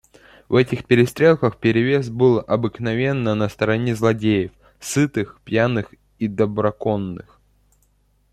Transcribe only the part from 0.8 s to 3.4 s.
перестрелках перевес был обыкновенно